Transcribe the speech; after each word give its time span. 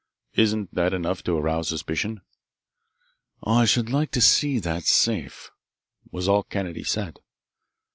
Isn't 0.33 0.73
that 0.73 0.95
enough 0.95 1.23
to 1.25 1.37
arouse 1.37 1.69
suspicion?" 1.69 2.21
"I 3.43 3.65
should 3.65 3.91
like 3.91 4.09
to 4.13 4.19
see 4.21 4.57
that 4.57 4.83
safe," 4.85 5.51
was 6.09 6.27
all 6.27 6.41
Kennedy 6.41 6.83
said. 6.83 7.19